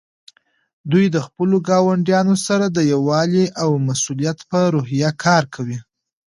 [0.91, 5.77] دوی د خپلو ګاونډیانو سره د یووالي او مسؤلیت په روحیه کار کوي.